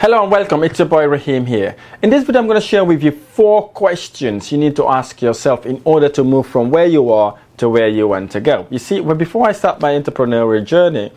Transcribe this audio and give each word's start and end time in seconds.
Hello 0.00 0.22
and 0.22 0.32
welcome, 0.32 0.64
it's 0.64 0.78
your 0.78 0.88
boy 0.88 1.06
Rahim 1.06 1.44
here. 1.44 1.76
In 2.00 2.08
this 2.08 2.24
video, 2.24 2.40
I'm 2.40 2.46
going 2.46 2.58
to 2.58 2.66
share 2.66 2.86
with 2.86 3.02
you 3.02 3.10
four 3.10 3.68
questions 3.68 4.50
you 4.50 4.56
need 4.56 4.74
to 4.76 4.88
ask 4.88 5.20
yourself 5.20 5.66
in 5.66 5.82
order 5.84 6.08
to 6.08 6.24
move 6.24 6.46
from 6.46 6.70
where 6.70 6.86
you 6.86 7.12
are 7.12 7.38
to 7.58 7.68
where 7.68 7.86
you 7.86 8.08
want 8.08 8.30
to 8.30 8.40
go. 8.40 8.66
You 8.70 8.78
see, 8.78 9.00
well, 9.00 9.14
before 9.14 9.46
I 9.46 9.52
start 9.52 9.78
my 9.78 9.90
entrepreneurial 9.90 10.64
journey, 10.64 11.12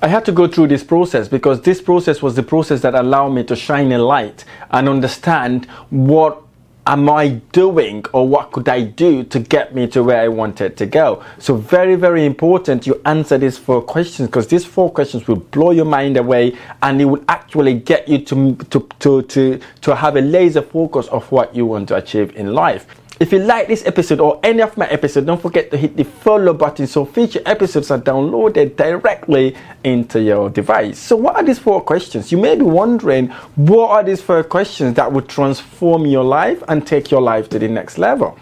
I 0.00 0.08
had 0.08 0.24
to 0.24 0.32
go 0.32 0.48
through 0.48 0.66
this 0.66 0.82
process 0.82 1.28
because 1.28 1.60
this 1.60 1.80
process 1.80 2.20
was 2.20 2.34
the 2.34 2.42
process 2.42 2.80
that 2.80 2.96
allowed 2.96 3.28
me 3.28 3.44
to 3.44 3.54
shine 3.54 3.92
a 3.92 3.98
light 3.98 4.44
and 4.72 4.88
understand 4.88 5.66
what 5.90 6.42
am 6.86 7.10
I 7.10 7.28
doing 7.52 8.04
or 8.12 8.28
what 8.28 8.52
could 8.52 8.68
I 8.68 8.82
do 8.82 9.24
to 9.24 9.40
get 9.40 9.74
me 9.74 9.88
to 9.88 10.02
where 10.02 10.22
I 10.22 10.28
wanted 10.28 10.76
to 10.76 10.86
go? 10.86 11.24
So 11.38 11.56
very, 11.56 11.96
very 11.96 12.24
important 12.24 12.86
you 12.86 13.00
answer 13.04 13.38
these 13.38 13.58
four 13.58 13.82
questions 13.82 14.28
because 14.28 14.46
these 14.46 14.64
four 14.64 14.90
questions 14.90 15.26
will 15.26 15.36
blow 15.36 15.72
your 15.72 15.84
mind 15.84 16.16
away 16.16 16.56
and 16.82 17.00
it 17.00 17.06
will 17.06 17.24
actually 17.28 17.74
get 17.74 18.08
you 18.08 18.18
to, 18.18 18.56
to, 18.70 18.88
to, 19.00 19.22
to, 19.22 19.60
to 19.82 19.96
have 19.96 20.16
a 20.16 20.20
laser 20.20 20.62
focus 20.62 21.08
of 21.08 21.30
what 21.32 21.54
you 21.54 21.66
want 21.66 21.88
to 21.88 21.96
achieve 21.96 22.34
in 22.36 22.54
life. 22.54 22.86
If 23.18 23.32
you 23.32 23.38
like 23.38 23.66
this 23.66 23.82
episode 23.86 24.20
or 24.20 24.38
any 24.42 24.60
of 24.60 24.76
my 24.76 24.86
episodes, 24.88 25.26
don't 25.26 25.40
forget 25.40 25.70
to 25.70 25.78
hit 25.78 25.96
the 25.96 26.04
follow 26.04 26.52
button 26.52 26.86
so 26.86 27.06
future 27.06 27.40
episodes 27.46 27.90
are 27.90 27.98
downloaded 27.98 28.76
directly 28.76 29.56
into 29.84 30.20
your 30.20 30.50
device. 30.50 30.98
So, 30.98 31.16
what 31.16 31.34
are 31.34 31.42
these 31.42 31.58
four 31.58 31.80
questions? 31.80 32.30
You 32.30 32.36
may 32.36 32.56
be 32.56 32.62
wondering, 32.62 33.28
what 33.54 33.88
are 33.88 34.04
these 34.04 34.20
four 34.20 34.44
questions 34.44 34.96
that 34.96 35.10
would 35.10 35.30
transform 35.30 36.04
your 36.04 36.24
life 36.24 36.62
and 36.68 36.86
take 36.86 37.10
your 37.10 37.22
life 37.22 37.48
to 37.50 37.58
the 37.58 37.68
next 37.68 37.96
level? 37.96 38.38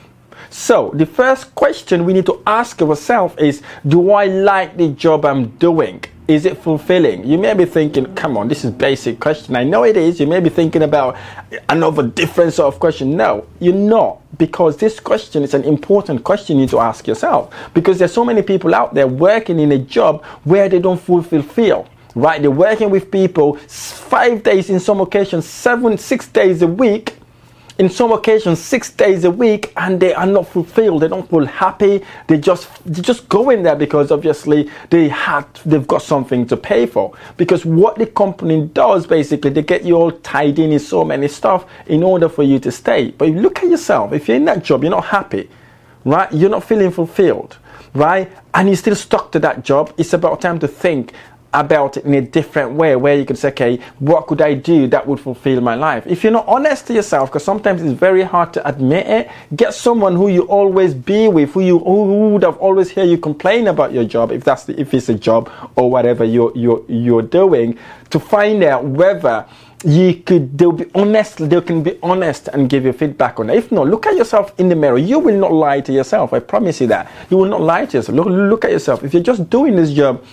So, 0.50 0.91
the 0.92 1.06
first 1.06 1.55
question 1.55 2.05
we 2.05 2.12
need 2.12 2.27
to 2.27 2.42
ask 2.45 2.83
ourselves 2.83 3.36
is 3.39 3.62
Do 3.86 4.11
I 4.11 4.27
like 4.27 4.77
the 4.77 4.89
job 4.89 5.25
I'm 5.25 5.50
doing? 5.58 6.02
Is 6.27 6.47
it 6.47 6.56
fulfilling? 6.56 7.27
You 7.27 7.36
may 7.36 7.53
be 7.53 7.67
thinking, 7.67 8.14
come 8.14 8.36
on, 8.39 8.48
this 8.48 8.64
is 8.64 8.70
basic 8.70 9.20
question. 9.20 9.56
I 9.56 9.64
know 9.64 9.84
it 9.84 9.97
is. 9.97 10.19
You 10.19 10.27
may 10.27 10.41
be 10.41 10.48
thinking 10.48 10.83
about 10.83 11.17
another 11.69 12.03
different 12.03 12.55
sort 12.55 12.72
of 12.72 12.80
question. 12.80 13.17
No, 13.17 13.46
you're 13.61 13.74
not, 13.74 14.20
because 14.39 14.79
this 14.79 15.01
question 15.01 15.42
is 15.42 15.52
an 15.52 15.64
important 15.64 16.24
question 16.24 16.57
you 16.57 16.62
need 16.62 16.70
to 16.70 16.80
ask 16.80 17.07
yourself. 17.07 17.55
Because 17.74 17.98
there's 17.98 18.12
so 18.12 18.24
many 18.24 18.40
people 18.40 18.74
out 18.74 18.95
there 18.95 19.07
working 19.07 19.58
in 19.61 19.73
a 19.73 19.79
job 19.79 20.24
where 20.45 20.68
they 20.68 20.79
don't 20.79 21.01
fulfill. 21.01 21.86
Right? 22.14 22.41
They're 22.41 22.51
working 22.51 22.91
with 22.91 23.11
people 23.11 23.56
five 23.56 24.42
days 24.42 24.70
in 24.70 24.80
some 24.80 25.01
occasions, 25.01 25.46
seven, 25.46 25.98
six 25.98 26.29
days 26.29 26.62
a 26.62 26.67
week 26.67 27.17
in 27.79 27.89
some 27.89 28.12
occasions 28.12 28.61
six 28.61 28.90
days 28.90 29.24
a 29.24 29.30
week 29.30 29.73
and 29.77 29.98
they 29.98 30.14
are 30.14 30.27
not 30.27 30.46
fulfilled. 30.48 31.02
They 31.02 31.08
don't 31.08 31.29
feel 31.29 31.45
happy. 31.45 32.02
They 32.29 32.39
just 32.39 32.68
they 32.85 33.02
just 33.02 33.29
go 33.29 33.51
in 33.51 33.62
there 33.62 33.74
because 33.74 34.12
obviously 34.12 34.70
they 34.90 35.08
had 35.08 35.46
they've 35.67 35.86
got 35.86 36.02
something 36.02 36.46
to 36.46 36.57
pay 36.57 36.86
for. 36.86 37.17
Because 37.36 37.64
what 37.64 37.96
the 37.96 38.07
company 38.07 38.67
does 38.67 39.07
basically 39.07 39.51
they 39.51 39.62
get 39.62 39.85
you 39.85 39.96
all 39.96 40.12
tied 40.12 40.58
in 40.58 40.73
in 40.73 40.79
so 40.79 41.05
many 41.05 41.29
stuff 41.29 41.67
in 41.86 42.02
order 42.02 42.29
for 42.29 42.45
you 42.45 42.58
to 42.61 42.70
stay. 42.70 43.11
But 43.11 43.30
look 43.30 43.58
at 43.58 43.68
yourself 43.68 44.12
if 44.12 44.29
you're 44.29 44.36
in 44.36 44.45
that 44.45 44.62
job 44.62 44.83
you're 44.83 44.91
not 44.91 45.06
happy 45.06 45.51
right? 46.05 46.33
You're 46.33 46.51
not 46.51 46.64
feeling 46.64 46.91
fulfilled 46.91 47.58
right? 47.95 48.30
And 48.52 48.68
you're 48.68 48.77
still 48.77 48.96
stuck 48.96 49.33
to 49.33 49.39
that 49.41 49.64
job 49.64 49.92
it's 49.98 50.12
about 50.12 50.41
time 50.41 50.58
to 50.61 50.68
think 50.68 51.12
about 51.55 51.97
it 51.97 52.05
in 52.05 52.15
a 52.15 52.20
different 52.20 52.73
way 52.73 52.97
where 52.97 53.17
you 53.17 53.25
can 53.25 53.37
say, 53.37 53.48
okay, 53.48 53.79
what 54.01 54.27
could 54.27 54.42
I 54.42 54.55
do 54.55 54.87
that 54.89 55.07
would 55.07 55.20
fulfill 55.20 55.61
my 55.61 55.75
life? 55.75 56.07
If 56.07 56.23
you're 56.23 56.33
not 56.33 56.47
honest 56.47 56.87
to 56.89 56.95
yourself, 56.95 57.31
because 57.31 57.45
sometimes 57.45 57.81
it's 57.81 57.98
very 57.98 58.23
hard 58.23 58.53
to 58.55 58.69
admit 58.69 59.07
it, 59.07 59.31
get 59.57 59.73
someone 59.73 60.17
who 60.17 60.29
you 60.29 60.42
always 60.42 60.92
be 60.92 61.29
with, 61.29 61.53
who 61.53 61.61
you 61.61 61.79
who 61.79 62.31
would 62.31 62.42
have 62.42 62.59
always 62.59 62.91
hear 62.91 63.05
you 63.05 63.17
complain 63.17 63.69
about 63.69 63.92
your 63.92 64.05
job, 64.05 64.33
if 64.33 64.45
that's 64.45 64.65
the, 64.65 64.79
if 64.79 64.92
it's 64.92 65.09
a 65.09 65.15
job 65.15 65.51
or 65.77 65.91
whatever 65.91 66.25
you're 66.25 66.53
you're 66.57 66.85
you're 66.89 67.23
doing, 67.23 67.79
to 68.11 68.19
find 68.19 68.63
out 68.65 68.85
whether 68.85 69.47
you 69.85 70.15
could 70.15 70.57
they'll 70.57 70.73
be 70.73 70.86
honest 70.95 71.48
they 71.51 71.61
can 71.61 71.83
be 71.83 71.98
honest 72.03 72.48
and 72.48 72.71
give 72.71 72.85
you 72.85 72.92
feedback 72.92 73.39
on 73.39 73.51
it. 73.51 73.57
If 73.57 73.71
not 73.71 73.86
look 73.86 74.07
at 74.07 74.17
yourself 74.17 74.59
in 74.59 74.69
the 74.69 74.77
mirror. 74.77 74.98
You 74.98 75.19
will 75.19 75.39
not 75.39 75.53
lie 75.53 75.81
to 75.83 75.92
yourself 75.92 76.33
i 76.33 76.39
promise 76.39 76.81
you 76.81 76.86
that. 76.89 77.11
You 77.31 77.36
will 77.36 77.48
not 77.48 77.61
lie 77.61 77.86
to 77.86 77.98
yourself. 77.98 78.17
Look, 78.17 78.27
look 78.27 78.65
at 78.65 78.71
yourself. 78.71 79.05
If 79.05 79.13
you're 79.13 79.23
just 79.23 79.48
doing 79.51 79.77
this 79.77 79.92
job 79.92 80.25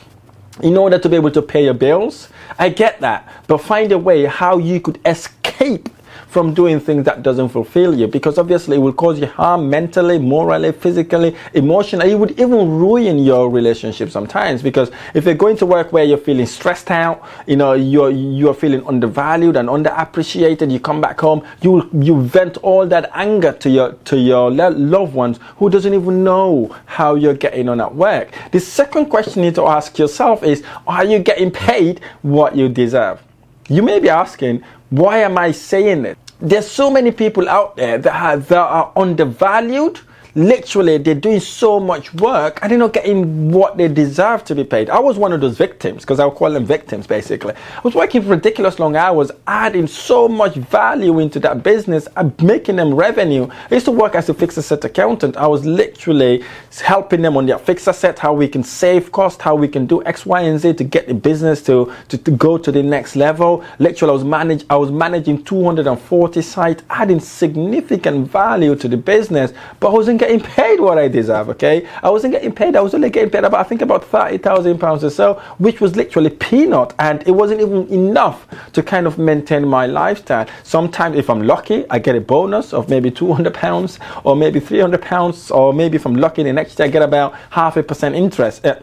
in 0.64 0.78
order 0.78 0.98
to 1.00 1.10
be 1.10 1.16
able 1.16 1.32
to 1.32 1.42
pay 1.42 1.66
your 1.66 1.74
bills. 1.74 2.30
I 2.60 2.70
get 2.70 3.00
that, 3.02 3.28
but 3.48 3.60
find 3.60 3.92
a 3.92 3.98
way 3.98 4.26
how 4.26 4.58
you 4.58 4.80
could 4.80 5.00
escape 5.06 5.90
from 6.32 6.54
doing 6.54 6.80
things 6.80 7.04
that 7.04 7.24
doesn't 7.24 7.50
fulfill 7.50 7.94
you 7.94 8.08
because 8.08 8.38
obviously 8.38 8.78
it 8.78 8.80
will 8.80 8.94
cause 8.94 9.20
you 9.20 9.28
harm 9.28 9.70
mentally 9.70 10.18
morally 10.18 10.72
physically 10.72 11.36
emotionally. 11.54 12.12
It 12.12 12.16
would 12.16 12.40
even 12.40 12.70
ruin 12.70 13.20
your 13.20 13.50
relationship 13.50 14.10
sometimes 14.10 14.62
because 14.62 14.92
if 15.14 15.26
you're 15.26 15.36
going 15.36 15.58
to 15.58 15.66
work 15.66 15.92
where 15.92 16.06
you're 16.06 16.18
feeling 16.18 16.46
stressed 16.46 16.90
out 16.90 17.22
you 17.48 17.58
know 17.58 17.74
you're 17.74 18.12
you're 18.12 18.54
feeling 18.54 18.86
undervalued 18.88 19.58
and 19.58 19.68
underappreciated 19.68 20.72
you 20.72 20.80
come 20.80 21.02
back 21.02 21.20
home 21.20 21.46
you 21.62 21.90
you 22.00 22.22
vent 22.22 22.56
all 22.58 22.88
that 22.88 23.12
anger 23.14 23.52
to 23.52 23.70
your 23.70 23.92
to 24.06 24.18
your 24.18 24.50
loved 24.52 25.14
ones 25.14 25.38
who 25.58 25.70
doesn't 25.70 25.94
even 25.94 26.24
know 26.24 26.74
how 26.86 27.16
you're 27.16 27.34
getting 27.34 27.68
on 27.68 27.82
at 27.82 27.94
work. 27.94 28.32
The 28.54 28.60
second 28.62 29.08
question 29.08 29.44
you 29.44 29.50
need 29.50 29.56
to 29.56 29.68
ask 29.68 30.00
yourself 30.00 30.44
is 30.44 30.64
are 30.88 31.04
you 31.04 31.20
getting 31.20 31.52
paid 31.52 32.00
what 32.22 32.56
you 32.56 32.70
deserve? 32.70 33.22
You 33.68 33.82
may 33.84 34.00
be 34.00 34.10
asking, 34.10 34.64
why 34.92 35.20
am 35.20 35.38
I 35.38 35.52
saying 35.52 36.06
it? 36.06 36.18
There's 36.40 36.70
so 36.70 36.92
many 36.92 37.12
people 37.12 37.48
out 37.48 37.78
there 37.78 37.98
that, 37.98 38.12
have, 38.14 38.48
that 38.50 38.58
are 38.58 38.92
undervalued 38.96 40.00
literally 40.36 40.98
they're 40.98 41.16
doing 41.16 41.40
so 41.40 41.80
much 41.80 42.14
work 42.16 42.60
and 42.62 42.72
they're 42.72 42.80
not 42.80 42.94
getting 42.94 43.52
what 43.52 43.78
they 43.78 43.88
deserve 43.88 44.44
to 44.46 44.56
be 44.56 44.64
paid. 44.64 44.90
I 44.90 45.00
was 45.00 45.18
one 45.18 45.34
of 45.34 45.42
those 45.42 45.58
victims 45.58 46.04
because 46.04 46.20
I'll 46.20 46.32
call 46.32 46.52
them 46.52 46.66
victims 46.66 47.08
basically. 47.08 47.54
I 47.54 47.82
was 47.84 47.96
working 47.96 48.28
ridiculous 48.28 48.80
long 48.80 48.96
hours, 48.96 49.32
adding 49.48 49.88
so 49.88 50.28
much 50.28 50.56
value 50.56 51.20
into 51.20 51.40
that 51.42 51.64
business 51.64 52.08
and 52.16 52.40
making 52.42 52.78
them 52.78 52.94
revenue. 52.94 53.50
I 53.70 53.74
used 53.74 53.86
to 53.86 53.92
work 53.92 54.16
as 54.16 54.30
a 54.30 54.34
fixed 54.34 54.58
asset 54.58 54.84
accountant. 54.86 55.38
I 55.38 55.48
was 55.48 55.66
literally 55.66 56.44
helping 56.80 57.22
them 57.22 57.36
on 57.36 57.46
their 57.46 57.60
fixed 57.60 57.88
asset, 57.88 58.20
how 58.20 58.34
we 58.34 58.48
can 58.48 58.64
save 58.64 59.12
cost, 59.12 59.42
how 59.42 59.56
we 59.56 59.68
can 59.68 59.86
do 59.86 60.04
X, 60.06 60.26
Y, 60.26 60.42
and 60.42 60.60
Z 60.60 60.74
to 60.74 60.84
get 60.84 61.08
the 61.08 61.14
business 61.14 61.62
to, 61.64 61.94
to, 62.08 62.18
to 62.18 62.32
go 62.32 62.58
to 62.58 62.72
the 62.72 62.84
next 62.84 63.16
level. 63.16 63.64
Literally, 63.80 64.12
I 64.12 64.14
was 64.14 64.24
manage 64.24 64.66
I 64.70 64.78
was 64.78 64.92
managing 64.92 65.44
240 65.44 66.42
sites, 66.42 66.84
adding 66.90 67.20
significant 67.20 68.30
value 68.30 68.76
to 68.76 68.88
the 68.88 68.98
business, 68.98 69.54
but 69.80 69.90
I 69.90 69.94
wasn't 69.94 70.21
getting 70.22 70.40
paid 70.40 70.80
what 70.80 71.00
I 71.00 71.08
deserve, 71.08 71.50
okay? 71.50 71.88
I 72.04 72.10
wasn't 72.12 72.34
getting 72.34 72.54
paid. 72.54 72.76
I 72.76 72.82
was 72.82 72.94
only 72.94 73.10
getting 73.10 73.32
paid 73.32 73.44
about, 73.44 73.60
I 73.60 73.68
think 73.68 73.82
about 73.82 74.06
30,000 74.06 74.78
pounds 74.78 75.04
or 75.04 75.10
so, 75.10 75.42
which 75.58 75.82
was 75.82 75.96
literally 75.96 76.30
peanut. 76.30 76.94
And 77.00 77.28
it 77.28 77.32
wasn't 77.32 77.60
even 77.62 77.88
enough 77.88 78.48
to 78.74 78.84
kind 78.84 79.08
of 79.08 79.18
maintain 79.18 79.68
my 79.68 79.88
lifestyle. 79.88 80.46
Sometimes 80.62 81.18
if 81.18 81.28
I'm 81.28 81.42
lucky, 81.42 81.90
I 81.90 81.98
get 81.98 82.16
a 82.16 82.22
bonus 82.22 82.72
of 82.72 82.88
maybe 82.88 83.10
200 83.10 83.52
pounds 83.52 83.98
or 84.24 84.36
maybe 84.36 84.60
300 84.60 85.02
pounds, 85.02 85.50
or 85.50 85.74
maybe 85.74 85.96
if 85.96 86.06
I'm 86.06 86.16
lucky 86.16 86.44
the 86.44 86.54
next 86.54 86.78
year, 86.78 86.88
I 86.88 86.92
get 86.92 87.02
about 87.02 87.34
half 87.50 87.76
a 87.78 87.82
percent 87.82 88.14
interest. 88.14 88.64
Uh, 88.64 88.76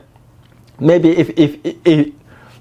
maybe 0.80 1.10
if, 1.10 1.30
if, 1.38 1.56
if, 1.84 2.12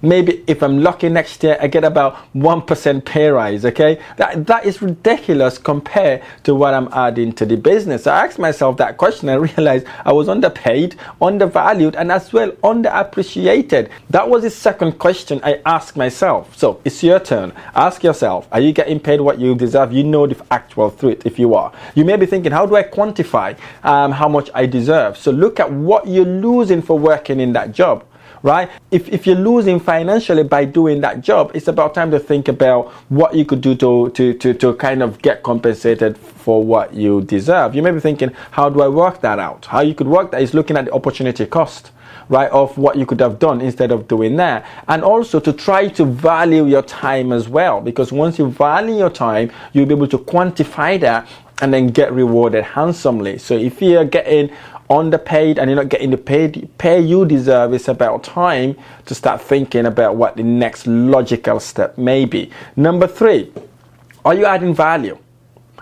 Maybe 0.01 0.43
if 0.47 0.61
I'm 0.61 0.81
lucky 0.81 1.09
next 1.09 1.43
year, 1.43 1.57
I 1.59 1.67
get 1.67 1.83
about 1.83 2.15
1% 2.33 3.05
pay 3.05 3.29
rise, 3.29 3.65
okay? 3.65 3.99
That, 4.17 4.45
that 4.45 4.65
is 4.65 4.81
ridiculous 4.81 5.57
compared 5.57 6.23
to 6.43 6.53
what 6.55 6.73
I'm 6.73 6.87
adding 6.91 7.33
to 7.33 7.45
the 7.45 7.57
business. 7.57 8.03
So 8.03 8.11
I 8.11 8.25
asked 8.25 8.39
myself 8.39 8.77
that 8.77 8.97
question. 8.97 9.29
I 9.29 9.35
realized 9.35 9.87
I 10.05 10.13
was 10.13 10.29
underpaid, 10.29 10.95
undervalued, 11.21 11.95
and 11.95 12.11
as 12.11 12.31
well 12.31 12.51
underappreciated. 12.63 13.89
That 14.09 14.29
was 14.29 14.43
the 14.43 14.49
second 14.49 14.99
question 14.99 15.39
I 15.43 15.61
asked 15.65 15.97
myself. 15.97 16.55
So 16.57 16.81
it's 16.85 17.01
your 17.03 17.19
turn. 17.19 17.53
Ask 17.75 18.03
yourself, 18.03 18.47
are 18.51 18.59
you 18.59 18.73
getting 18.73 18.99
paid 18.99 19.21
what 19.21 19.39
you 19.39 19.55
deserve? 19.55 19.93
You 19.93 20.03
know 20.03 20.27
the 20.27 20.41
actual 20.51 20.91
truth 20.91 21.25
if 21.25 21.39
you 21.39 21.55
are. 21.55 21.71
You 21.95 22.05
may 22.05 22.17
be 22.17 22.25
thinking, 22.25 22.51
how 22.51 22.65
do 22.65 22.75
I 22.75 22.83
quantify 22.83 23.57
um, 23.83 24.11
how 24.11 24.27
much 24.27 24.49
I 24.53 24.65
deserve? 24.65 25.17
So 25.17 25.31
look 25.31 25.59
at 25.59 25.71
what 25.71 26.07
you're 26.07 26.25
losing 26.25 26.81
for 26.81 26.97
working 26.99 27.39
in 27.39 27.53
that 27.53 27.71
job 27.71 28.05
right? 28.43 28.69
If, 28.91 29.09
if 29.09 29.27
you're 29.27 29.35
losing 29.35 29.79
financially 29.79 30.43
by 30.43 30.65
doing 30.65 31.01
that 31.01 31.21
job, 31.21 31.51
it's 31.53 31.67
about 31.67 31.93
time 31.93 32.11
to 32.11 32.19
think 32.19 32.47
about 32.47 32.91
what 33.09 33.35
you 33.35 33.45
could 33.45 33.61
do 33.61 33.75
to, 33.75 34.09
to, 34.11 34.33
to, 34.33 34.53
to 34.53 34.73
kind 34.75 35.03
of 35.03 35.21
get 35.21 35.43
compensated 35.43 36.17
for 36.17 36.63
what 36.63 36.93
you 36.93 37.21
deserve. 37.21 37.75
You 37.75 37.81
may 37.81 37.91
be 37.91 37.99
thinking, 37.99 38.31
how 38.51 38.69
do 38.69 38.81
I 38.81 38.87
work 38.87 39.21
that 39.21 39.39
out? 39.39 39.65
How 39.65 39.81
you 39.81 39.93
could 39.93 40.07
work 40.07 40.31
that 40.31 40.41
is 40.41 40.53
looking 40.53 40.77
at 40.77 40.85
the 40.85 40.93
opportunity 40.93 41.45
cost 41.45 41.91
right, 42.29 42.49
of 42.51 42.77
what 42.77 42.97
you 42.97 43.05
could 43.05 43.19
have 43.19 43.39
done 43.39 43.61
instead 43.61 43.91
of 43.91 44.07
doing 44.07 44.35
that. 44.37 44.65
And 44.87 45.03
also 45.03 45.39
to 45.39 45.53
try 45.53 45.87
to 45.89 46.05
value 46.05 46.65
your 46.65 46.81
time 46.81 47.31
as 47.31 47.47
well, 47.47 47.81
because 47.81 48.11
once 48.11 48.37
you 48.37 48.49
value 48.49 48.97
your 48.97 49.09
time, 49.09 49.51
you'll 49.73 49.85
be 49.85 49.93
able 49.93 50.07
to 50.09 50.17
quantify 50.17 50.99
that 51.01 51.27
and 51.61 51.73
then 51.73 51.87
get 51.87 52.11
rewarded 52.13 52.63
handsomely. 52.63 53.37
So 53.37 53.55
if 53.55 53.81
you're 53.81 54.05
getting 54.05 54.51
underpaid 54.89 55.59
and 55.59 55.69
you're 55.69 55.75
not 55.75 55.89
getting 55.89 56.11
the 56.11 56.17
paid 56.17 56.69
pay 56.77 56.99
you 56.99 57.25
deserve, 57.25 57.73
it's 57.73 57.87
about 57.87 58.23
time 58.23 58.75
to 59.05 59.15
start 59.15 59.41
thinking 59.41 59.85
about 59.85 60.15
what 60.15 60.35
the 60.37 60.43
next 60.43 60.87
logical 60.87 61.59
step 61.59 61.97
may 61.97 62.25
be. 62.25 62.49
Number 62.75 63.07
three, 63.07 63.51
are 64.23 64.33
you 64.33 64.45
adding 64.45 64.73
value? 64.73 65.17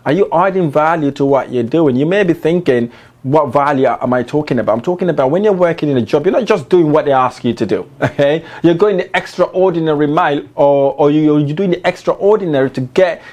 Are 0.06 0.12
you 0.12 0.30
adding 0.32 0.72
value 0.72 1.12
to 1.12 1.26
what 1.26 1.52
you're 1.52 1.64
doing? 1.64 1.96
You 1.96 2.06
may 2.06 2.24
be 2.24 2.34
thinking, 2.34 2.92
what 3.24 3.48
value 3.48 3.88
am 3.88 4.14
I 4.14 4.22
talking 4.22 4.60
about? 4.60 4.74
I'm 4.74 4.82
talking 4.82 5.10
about 5.10 5.32
when 5.32 5.44
you're 5.44 5.52
working 5.52 5.90
in 5.90 5.98
a 5.98 6.02
job, 6.04 6.28
you're 6.28 6.32
not 6.32 6.46
just 6.46 6.70
doing 6.70 6.92
what 6.92 7.06
they 7.06 7.12
ask 7.12 7.44
you 7.44 7.56
to 7.56 7.66
do, 7.66 7.90
okay? 8.02 8.46
You're 8.62 8.76
going 8.76 8.98
the 8.98 9.18
extraordinary 9.18 10.06
mile 10.06 10.44
or, 10.54 10.94
or 10.94 11.10
you, 11.10 11.40
you're 11.40 11.56
doing 11.56 11.72
the 11.72 11.88
extraordinary 11.88 12.70
to 12.70 12.82
get 12.82 13.24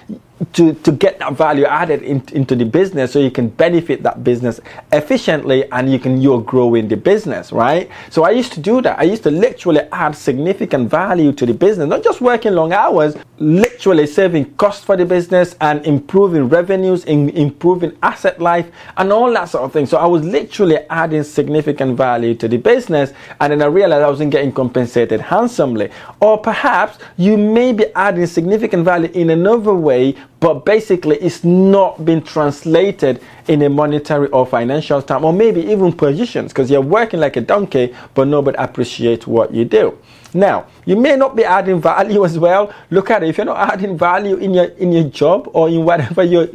to, 0.53 0.75
to 0.75 0.93
get 0.93 1.19
that 1.19 1.35
value 1.35 1.65
added 1.65 2.03
in, 2.03 2.23
into 2.33 2.57
the 2.57 2.65
business 2.65 3.13
so 3.13 3.19
you 3.19 3.31
can 3.31 3.49
benefit 3.49 4.03
that 4.03 4.25
business 4.25 4.61
efficiently 4.93 5.71
and 5.73 5.91
you 5.91 5.99
can 5.99 6.21
you're 6.21 6.41
growing 6.41 6.89
the 6.89 6.97
business 6.97 7.53
right? 7.53 7.91
So 8.11 8.25
i 8.25 8.31
used 8.31 8.53
to 8.53 8.61
do 8.61 8.83
that. 8.83 8.99
I 8.99 9.05
used 9.05 9.23
to 9.25 9.31
literally 9.31 9.81
add 9.93 10.17
significant 10.17 10.91
value 10.91 11.33
to 11.33 11.47
the 11.47 11.55
business 11.55 11.89
not 11.89 12.03
just 12.03 12.21
working 12.21 12.53
long 12.53 12.73
hours 12.73 13.15
literally 13.83 14.07
saving 14.07 14.55
costs 14.55 14.85
for 14.85 14.97
the 14.97 15.05
business 15.05 15.57
and 15.61 15.85
improving 15.85 16.49
revenues 16.49 17.05
in, 17.05 17.31
improving 17.31 17.91
asset 18.01 18.41
life 18.41 18.71
and 18.97 19.13
all 19.13 19.33
that 19.33 19.49
sort 19.49 19.65
of 19.65 19.73
thing. 19.73 19.87
So 19.87 19.97
i 19.97 20.07
was 20.07 20.23
literally 20.25 20.79
adding 20.89 21.25
significant 21.25 21.97
value 21.97 22.37
to 22.37 22.47
the 22.47 22.59
business 22.59 23.13
and 23.41 23.51
then 23.51 23.61
i 23.61 23.65
realized 23.65 24.05
i 24.05 24.09
wasn't 24.09 24.31
getting 24.31 24.53
compensated 24.53 25.21
handsomely. 25.21 25.91
Or 26.21 26.39
perhaps 26.39 26.99
you 27.17 27.37
may 27.37 27.73
be 27.73 27.87
adding 27.97 28.27
significant 28.27 28.85
value 28.85 29.11
in 29.15 29.31
another 29.31 29.75
way 29.75 30.15
but 30.39 30.65
basically 30.65 31.17
it's 31.17 31.43
not 31.43 32.05
been 32.05 32.23
translated 32.23 33.21
in 33.49 33.63
a 33.63 33.69
monetary 33.69 34.29
or 34.29 34.47
financial 34.47 35.03
term 35.03 35.25
or 35.25 35.33
maybe 35.33 35.61
even 35.61 35.93
positions 35.93 36.53
because 36.53 36.71
you're 36.71 36.81
working 36.81 37.19
like 37.19 37.37
a 37.37 37.41
donkey 37.41 37.93
but 38.15 38.29
nobody 38.29 38.57
appreciates 38.59 39.27
what 39.27 39.53
you 39.53 39.65
do 39.65 39.99
now 40.35 40.67
you 40.87 40.97
may 40.97 41.17
not 41.17 41.37
be 41.37 41.45
adding 41.45 41.81
value 41.81 42.25
as 42.25 42.39
well 42.39 42.73
look 42.91 43.11
at 43.11 43.23
it 43.23 43.29
if 43.29 43.37
you're 43.37 43.45
not 43.45 43.73
adding 43.73 43.97
value 43.97 44.37
in 44.37 44.55
your 44.55 44.65
in 44.65 44.93
your 44.93 45.05
job 45.05 45.49
or 45.53 45.69
in 45.69 45.85
whatever 45.85 46.23
you're 46.23 46.49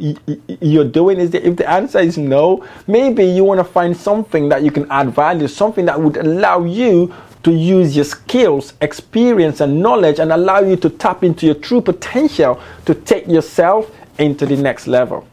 you're 0.60 0.84
doing 0.84 1.18
is 1.18 1.30
the, 1.30 1.46
if 1.46 1.56
the 1.56 1.68
answer 1.68 1.98
is 1.98 2.18
no 2.18 2.64
maybe 2.86 3.24
you 3.24 3.44
want 3.44 3.58
to 3.58 3.64
find 3.64 3.96
something 3.96 4.48
that 4.48 4.62
you 4.62 4.70
can 4.70 4.90
add 4.90 5.10
value 5.10 5.46
something 5.46 5.84
that 5.84 6.00
would 6.00 6.16
allow 6.16 6.64
you 6.64 7.12
to 7.42 7.52
use 7.52 7.94
your 7.94 8.04
skills, 8.04 8.74
experience, 8.80 9.60
and 9.60 9.80
knowledge 9.80 10.18
and 10.18 10.32
allow 10.32 10.60
you 10.60 10.76
to 10.76 10.90
tap 10.90 11.22
into 11.22 11.46
your 11.46 11.54
true 11.54 11.80
potential 11.80 12.60
to 12.84 12.94
take 12.94 13.26
yourself 13.26 13.90
into 14.18 14.44
the 14.44 14.56
next 14.56 14.86
level. 14.86 15.26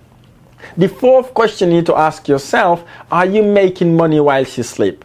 The 0.78 0.88
fourth 0.88 1.34
question 1.34 1.72
you 1.72 1.78
need 1.78 1.86
to 1.88 1.96
ask 1.96 2.28
yourself 2.28 2.84
are 3.12 3.26
you 3.26 3.44
making 3.44 3.96
money 3.96 4.20
while 4.20 4.44
you 4.44 4.64
sleep? 4.64 5.04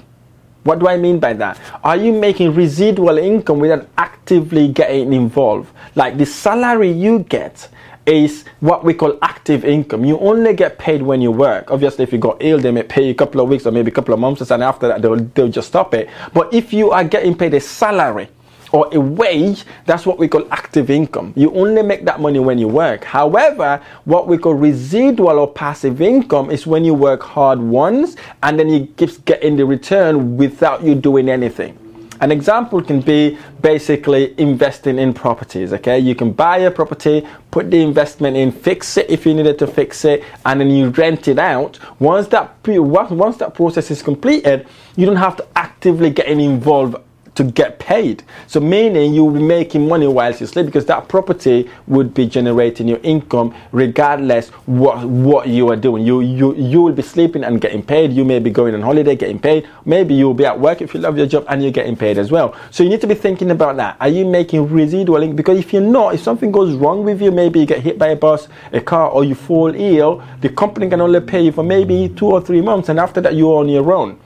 What 0.63 0.79
do 0.79 0.89
I 0.89 0.97
mean 0.97 1.19
by 1.19 1.33
that? 1.35 1.59
Are 1.83 1.97
you 1.97 2.13
making 2.13 2.55
residual 2.55 3.17
income 3.19 3.61
without 3.61 3.89
actively 3.97 4.69
getting 4.69 5.13
involved? 5.13 5.73
Like 5.95 6.19
the 6.19 6.27
salary 6.27 6.91
you 6.91 7.21
get 7.21 7.69
is 8.07 8.45
what 8.61 8.85
we 8.85 8.93
call 8.93 9.19
active 9.23 9.65
income. 9.65 10.05
You 10.05 10.19
only 10.19 10.55
get 10.55 10.79
paid 10.79 11.03
when 11.03 11.21
you 11.21 11.31
work. 11.31 11.71
Obviously, 11.71 12.03
if 12.03 12.13
you 12.13 12.19
got 12.19 12.39
ill, 12.41 12.59
they 12.59 12.71
may 12.71 12.83
pay 12.83 13.05
you 13.05 13.13
a 13.13 13.15
couple 13.15 13.41
of 13.41 13.49
weeks 13.49 13.67
or 13.67 13.71
maybe 13.71 13.91
a 13.91 13.95
couple 13.95 14.13
of 14.13 14.21
months, 14.21 14.51
and 14.51 14.63
after 14.63 14.89
that, 14.89 15.01
they'll, 15.03 15.17
they'll 15.17 15.49
just 15.49 15.69
stop 15.69 15.95
it. 15.95 16.09
But 16.35 16.53
if 16.53 16.73
you 16.73 16.91
are 16.91 17.05
getting 17.05 17.37
paid 17.37 17.55
a 17.55 17.61
salary, 17.61 18.29
or 18.73 18.89
a 18.93 19.01
wage, 19.01 19.65
that's 19.87 20.07
what 20.07 20.19
we 20.19 20.29
call 20.29 20.47
active 20.53 20.91
income. 20.91 21.33
You 21.37 21.53
only 21.53 21.83
make 21.83 22.05
that 22.05 22.21
money 22.21 22.39
when 22.39 22.59
you 22.59 22.69
work. 22.69 23.05
However, 23.05 23.83
what 24.05 24.27
we 24.27 24.39
call 24.39 24.55
residual 24.55 25.39
or 25.39 25.53
passive 25.53 26.01
income 26.01 26.51
is 26.51 26.67
when 26.67 26.85
you 26.85 26.95
work 26.95 27.23
hard 27.23 27.59
once 27.59 28.17
and 28.43 28.59
then 28.59 28.69
you 28.69 28.87
keep 28.97 29.25
getting 29.25 29.57
the 29.57 29.65
return 29.65 30.37
without 30.37 30.83
you 30.83 30.95
doing 30.95 31.29
anything. 31.29 31.77
An 32.21 32.31
example 32.31 32.83
can 32.83 33.01
be 33.01 33.39
basically 33.63 34.39
investing 34.39 34.99
in 34.99 35.15
properties. 35.15 35.73
Okay, 35.73 35.99
you 35.99 36.15
can 36.15 36.33
buy 36.33 36.59
a 36.59 36.71
property, 36.71 37.27
put 37.51 37.71
the 37.71 37.81
investment 37.81 38.37
in, 38.37 38.53
fix 38.53 38.99
it 38.99 39.09
if 39.09 39.25
you 39.25 39.33
needed 39.33 39.59
to 39.59 39.67
fix 39.67 40.05
it, 40.05 40.23
and 40.45 40.61
then 40.61 40.69
you 40.69 40.91
rent 40.91 41.29
it 41.29 41.39
out. 41.39 41.79
Once 41.99 42.29
that 42.29 42.55
once 42.67 43.39
that 43.39 43.55
process 43.55 43.91
is 43.91 44.03
completed, 44.03 44.67
you 44.97 45.07
don't 45.07 45.17
have 45.17 45.35
to 45.37 45.47
actively 45.57 46.11
get 46.11 46.27
involved 46.27 46.97
to 47.41 47.45
get 47.53 47.79
paid. 47.79 48.23
So 48.47 48.61
meaning 48.61 49.15
you 49.15 49.25
will 49.25 49.33
be 49.33 49.43
making 49.43 49.89
money 49.89 50.07
whilst 50.07 50.43
you 50.43 50.47
sleep 50.47 50.67
because 50.67 50.85
that 50.87 51.09
property 51.09 51.71
would 51.87 52.13
be 52.13 52.27
generating 52.27 52.87
your 52.87 53.01
income 53.03 53.55
regardless 53.73 54.51
what 54.67 55.07
what 55.07 55.49
you 55.49 55.71
are 55.71 55.77
doing. 55.77 56.05
You 56.05 56.21
you 56.21 56.55
you 56.55 56.83
will 56.83 56.93
be 56.93 57.03
sleeping 57.03 57.43
and 57.45 57.59
getting 57.59 57.83
paid. 57.83 58.13
You 58.13 58.27
may 58.27 58.41
be 58.41 58.51
going 58.51 58.75
on 58.75 58.83
holiday 58.83 59.17
getting 59.17 59.39
paid. 59.39 59.67
Maybe 59.87 60.13
you'll 60.15 60.35
be 60.35 60.45
at 60.45 60.61
work 60.61 60.83
if 60.83 60.93
you 60.93 61.01
love 61.01 61.17
your 61.17 61.27
job 61.27 61.47
and 61.49 61.63
you're 61.63 61.73
getting 61.73 61.97
paid 61.97 62.19
as 62.19 62.31
well. 62.31 62.55
So 62.71 62.83
you 62.83 62.91
need 62.91 63.01
to 63.01 63.07
be 63.07 63.15
thinking 63.15 63.51
about 63.51 63.77
that. 63.77 63.97
Are 64.01 64.09
you 64.09 64.27
making 64.27 64.71
residual 64.71 65.23
income? 65.23 65.37
Because 65.37 65.59
if 65.59 65.73
you're 65.73 65.91
not, 65.99 66.15
if 66.15 66.21
something 66.21 66.53
goes 66.53 66.75
wrong 66.75 67.05
with 67.05 67.23
you, 67.23 67.31
maybe 67.31 67.61
you 67.61 67.67
get 67.67 67.81
hit 67.81 67.99
by 67.99 68.09
a 68.09 68.17
bus, 68.17 68.49
a 68.73 68.83
car, 68.83 69.09
or 69.09 69.25
you 69.25 69.35
fall 69.35 69.75
ill, 69.75 70.23
the 70.43 70.51
company 70.51 70.91
can 70.91 71.01
only 71.01 71.21
pay 71.21 71.41
you 71.41 71.53
for 71.53 71.63
maybe 71.63 72.11
two 72.11 72.27
or 72.27 72.43
three 72.43 72.61
months, 72.61 72.91
and 72.91 73.01
after 73.01 73.23
that 73.23 73.35
you're 73.35 73.59
on 73.59 73.69
your 73.71 73.91
own. 73.95 74.19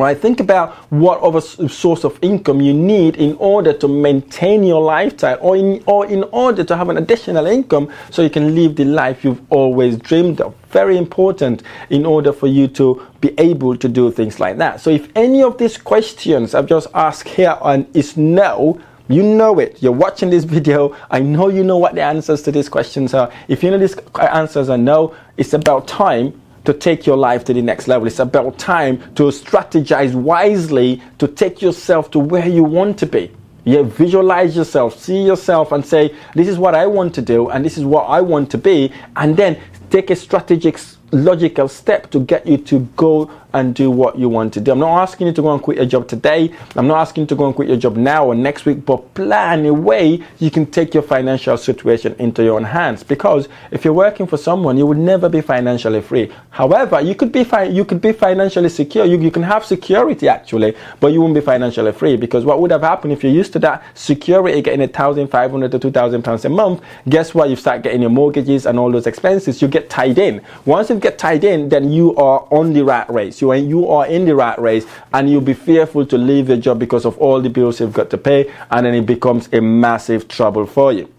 Right? 0.00 0.18
Think 0.18 0.40
about 0.40 0.74
what 0.90 1.20
other 1.20 1.42
source 1.42 2.04
of 2.04 2.18
income 2.22 2.62
you 2.62 2.72
need 2.72 3.16
in 3.16 3.36
order 3.36 3.74
to 3.74 3.86
maintain 3.86 4.64
your 4.64 4.80
lifestyle 4.80 5.36
or 5.42 5.56
in, 5.56 5.82
or 5.84 6.06
in 6.06 6.24
order 6.32 6.64
to 6.64 6.74
have 6.74 6.88
an 6.88 6.96
additional 6.96 7.44
income 7.46 7.92
so 8.10 8.22
you 8.22 8.30
can 8.30 8.54
live 8.54 8.76
the 8.76 8.86
life 8.86 9.22
you've 9.24 9.42
always 9.52 9.98
dreamed 9.98 10.40
of. 10.40 10.54
Very 10.70 10.96
important 10.96 11.64
in 11.90 12.06
order 12.06 12.32
for 12.32 12.46
you 12.46 12.66
to 12.68 13.06
be 13.20 13.34
able 13.38 13.76
to 13.76 13.88
do 13.88 14.10
things 14.10 14.40
like 14.40 14.56
that. 14.56 14.80
So 14.80 14.88
if 14.88 15.06
any 15.14 15.42
of 15.42 15.58
these 15.58 15.76
questions 15.76 16.54
I've 16.54 16.66
just 16.66 16.86
asked 16.94 17.28
here 17.28 17.58
on 17.60 17.86
is 17.92 18.16
no, 18.16 18.80
you 19.08 19.22
know 19.22 19.58
it. 19.58 19.82
You're 19.82 19.92
watching 19.92 20.30
this 20.30 20.44
video. 20.56 20.96
I 21.10 21.20
know 21.20 21.48
you 21.48 21.62
know 21.62 21.76
what 21.76 21.94
the 21.94 22.02
answers 22.02 22.40
to 22.42 22.52
these 22.52 22.70
questions 22.70 23.12
are. 23.12 23.30
If 23.48 23.62
you 23.62 23.70
know 23.70 23.76
these 23.76 23.98
uh, 24.14 24.22
answers 24.32 24.70
are 24.70 24.78
no, 24.78 25.14
it's 25.36 25.52
about 25.52 25.86
time 25.86 26.40
to 26.64 26.74
take 26.74 27.06
your 27.06 27.16
life 27.16 27.44
to 27.44 27.54
the 27.54 27.62
next 27.62 27.88
level. 27.88 28.06
It's 28.06 28.18
about 28.18 28.58
time 28.58 28.98
to 29.14 29.24
strategize 29.24 30.14
wisely 30.14 31.02
to 31.18 31.28
take 31.28 31.62
yourself 31.62 32.10
to 32.12 32.18
where 32.18 32.48
you 32.48 32.62
want 32.64 32.98
to 32.98 33.06
be. 33.06 33.32
Yeah, 33.64 33.82
visualize 33.82 34.56
yourself, 34.56 34.98
see 34.98 35.22
yourself, 35.22 35.72
and 35.72 35.84
say, 35.84 36.14
This 36.34 36.48
is 36.48 36.58
what 36.58 36.74
I 36.74 36.86
want 36.86 37.14
to 37.16 37.22
do, 37.22 37.50
and 37.50 37.64
this 37.64 37.76
is 37.76 37.84
what 37.84 38.04
I 38.04 38.20
want 38.20 38.50
to 38.52 38.58
be. 38.58 38.92
And 39.16 39.36
then 39.36 39.60
take 39.90 40.10
a 40.10 40.16
strategic, 40.16 40.80
logical 41.12 41.68
step 41.68 42.10
to 42.10 42.20
get 42.20 42.46
you 42.46 42.56
to 42.58 42.80
go 42.96 43.30
and 43.52 43.74
do 43.74 43.90
what 43.90 44.18
you 44.18 44.28
want 44.28 44.52
to 44.54 44.60
do. 44.60 44.72
I'm 44.72 44.78
not 44.78 45.02
asking 45.02 45.28
you 45.28 45.32
to 45.32 45.42
go 45.42 45.52
and 45.52 45.62
quit 45.62 45.76
your 45.76 45.86
job 45.86 46.08
today. 46.08 46.52
I'm 46.76 46.86
not 46.86 46.98
asking 46.98 47.22
you 47.22 47.26
to 47.28 47.34
go 47.34 47.46
and 47.46 47.54
quit 47.54 47.68
your 47.68 47.76
job 47.76 47.96
now 47.96 48.26
or 48.26 48.34
next 48.34 48.64
week, 48.66 48.84
but 48.84 49.14
plan 49.14 49.66
a 49.66 49.72
way 49.72 50.22
you 50.38 50.50
can 50.50 50.66
take 50.66 50.94
your 50.94 51.02
financial 51.02 51.56
situation 51.56 52.14
into 52.18 52.42
your 52.42 52.56
own 52.56 52.64
hands. 52.64 53.02
Because 53.02 53.48
if 53.70 53.84
you're 53.84 53.94
working 53.94 54.26
for 54.26 54.36
someone, 54.36 54.76
you 54.76 54.86
will 54.86 54.96
never 54.96 55.28
be 55.28 55.40
financially 55.40 56.00
free. 56.00 56.32
However, 56.50 57.00
you 57.00 57.14
could 57.14 57.32
be 57.32 57.44
fi- 57.44 57.64
you 57.64 57.84
could 57.84 58.00
be 58.00 58.12
financially 58.12 58.68
secure. 58.68 59.04
You, 59.04 59.18
you 59.20 59.30
can 59.30 59.42
have 59.42 59.64
security 59.64 60.28
actually, 60.28 60.76
but 61.00 61.08
you 61.08 61.20
won't 61.20 61.34
be 61.34 61.40
financially 61.40 61.92
free 61.92 62.16
because 62.16 62.44
what 62.44 62.60
would 62.60 62.70
have 62.70 62.82
happened 62.82 63.12
if 63.12 63.22
you're 63.24 63.32
used 63.32 63.52
to 63.54 63.58
that 63.60 63.82
security 63.94 64.62
getting 64.62 64.82
a 64.82 64.88
thousand 64.88 65.28
five 65.28 65.50
hundred 65.50 65.72
to 65.72 65.78
two 65.78 65.90
thousand 65.90 66.22
pounds 66.22 66.44
a 66.44 66.48
month? 66.48 66.82
Guess 67.08 67.34
what? 67.34 67.50
You 67.50 67.56
start 67.56 67.82
getting 67.82 68.00
your 68.00 68.10
mortgages 68.10 68.66
and 68.66 68.78
all 68.78 68.90
those 68.92 69.06
expenses. 69.06 69.60
You 69.60 69.68
get 69.68 69.90
tied 69.90 70.18
in. 70.18 70.42
Once 70.64 70.90
you 70.90 70.96
get 70.96 71.18
tied 71.18 71.44
in, 71.44 71.68
then 71.68 71.90
you 71.92 72.14
are 72.16 72.46
on 72.50 72.72
the 72.72 72.84
rat 72.84 73.10
race 73.10 73.39
race, 73.42 73.62
you, 73.62 73.80
you 73.80 73.88
are 73.88 74.06
in 74.06 74.24
the 74.24 74.34
rat 74.34 74.58
race, 74.60 74.86
and 75.12 75.30
you'll 75.30 75.40
be 75.40 75.54
fearful 75.54 76.06
to 76.06 76.18
leave 76.18 76.48
your 76.48 76.58
job 76.58 76.78
because 76.78 77.04
of 77.04 77.16
all 77.18 77.40
the 77.40 77.50
bills 77.50 77.80
you've 77.80 77.92
got 77.92 78.10
to 78.10 78.18
pay, 78.18 78.52
and 78.70 78.86
then 78.86 78.94
it 78.94 79.06
becomes 79.06 79.48
a 79.52 79.60
massive 79.60 80.28
trouble 80.28 80.66
for 80.66 80.92
you. 80.92 81.12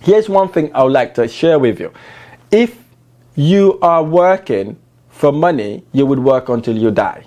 Here's 0.00 0.28
one 0.28 0.48
thing 0.48 0.70
I 0.74 0.82
would 0.82 0.92
like 0.92 1.14
to 1.14 1.26
share 1.26 1.58
with 1.58 1.80
you. 1.80 1.92
If 2.50 2.78
you 3.36 3.78
are 3.80 4.02
working 4.02 4.76
for 5.08 5.32
money, 5.32 5.82
you 5.92 6.06
would 6.06 6.18
work 6.18 6.48
until 6.48 6.76
you 6.76 6.90
die, 6.90 7.24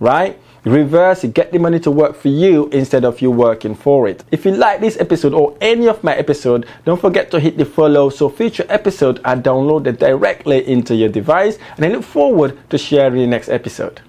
right? 0.00 0.38
Reverse 0.64 1.24
it, 1.24 1.34
get 1.34 1.50
the 1.50 1.58
money 1.58 1.80
to 1.80 1.90
work 1.90 2.14
for 2.14 2.28
you 2.28 2.68
instead 2.68 3.04
of 3.04 3.20
you 3.20 3.32
working 3.32 3.74
for 3.74 4.06
it. 4.06 4.22
If 4.30 4.44
you 4.44 4.52
like 4.52 4.80
this 4.80 4.96
episode 4.96 5.34
or 5.34 5.56
any 5.60 5.88
of 5.88 6.04
my 6.04 6.14
episode, 6.14 6.66
don't 6.84 7.00
forget 7.00 7.32
to 7.32 7.40
hit 7.40 7.58
the 7.58 7.64
follow 7.64 8.10
so 8.10 8.28
future 8.28 8.64
episode 8.68 9.20
are 9.24 9.34
downloaded 9.34 9.98
directly 9.98 10.64
into 10.68 10.94
your 10.94 11.08
device 11.08 11.58
and 11.76 11.84
I 11.84 11.88
look 11.88 12.04
forward 12.04 12.56
to 12.70 12.78
sharing 12.78 13.22
the 13.22 13.26
next 13.26 13.48
episode. 13.48 14.00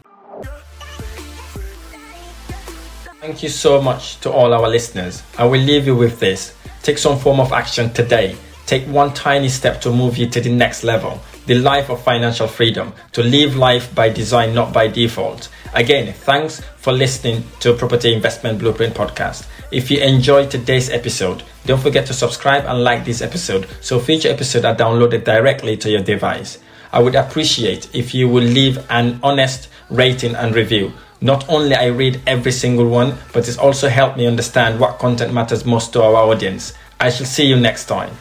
Thank 3.19 3.41
you 3.41 3.49
so 3.49 3.81
much 3.81 4.19
to 4.19 4.31
all 4.31 4.53
our 4.53 4.69
listeners. 4.69 5.23
I 5.39 5.45
will 5.45 5.61
leave 5.61 5.87
you 5.87 5.95
with 5.95 6.19
this. 6.19 6.55
Take 6.83 6.99
some 6.99 7.17
form 7.17 7.39
of 7.39 7.51
action 7.51 7.91
today. 7.93 8.35
Take 8.67 8.85
one 8.85 9.13
tiny 9.13 9.49
step 9.49 9.81
to 9.81 9.91
move 9.91 10.17
you 10.17 10.29
to 10.29 10.39
the 10.39 10.51
next 10.51 10.83
level 10.83 11.19
the 11.45 11.55
life 11.55 11.89
of 11.89 12.01
financial 12.03 12.47
freedom, 12.47 12.93
to 13.11 13.23
live 13.23 13.55
life 13.55 13.93
by 13.93 14.09
design, 14.09 14.53
not 14.53 14.73
by 14.73 14.87
default. 14.87 15.49
Again, 15.73 16.13
thanks 16.13 16.61
for 16.77 16.93
listening 16.93 17.43
to 17.59 17.73
Property 17.73 18.13
Investment 18.13 18.59
Blueprint 18.59 18.93
Podcast. 18.93 19.47
If 19.71 19.89
you 19.89 19.99
enjoyed 19.99 20.51
today's 20.51 20.89
episode, 20.89 21.43
don't 21.65 21.81
forget 21.81 22.05
to 22.07 22.13
subscribe 22.13 22.65
and 22.65 22.83
like 22.83 23.05
this 23.05 23.21
episode 23.21 23.67
so 23.81 23.99
future 23.99 24.29
episodes 24.29 24.65
are 24.65 24.75
downloaded 24.75 25.23
directly 25.23 25.75
to 25.77 25.89
your 25.89 26.03
device. 26.03 26.59
I 26.91 26.99
would 26.99 27.15
appreciate 27.15 27.89
if 27.95 28.13
you 28.13 28.29
would 28.29 28.43
leave 28.43 28.85
an 28.91 29.19
honest 29.23 29.69
rating 29.89 30.35
and 30.35 30.53
review. 30.53 30.93
Not 31.21 31.49
only 31.49 31.73
I 31.73 31.87
read 31.87 32.21
every 32.27 32.51
single 32.51 32.87
one, 32.87 33.17
but 33.33 33.47
it's 33.47 33.57
also 33.57 33.89
helped 33.89 34.17
me 34.17 34.27
understand 34.27 34.79
what 34.79 34.99
content 34.99 35.33
matters 35.33 35.65
most 35.65 35.93
to 35.93 36.03
our 36.03 36.15
audience. 36.15 36.73
I 36.99 37.09
shall 37.09 37.25
see 37.25 37.45
you 37.45 37.55
next 37.55 37.85
time. 37.85 38.11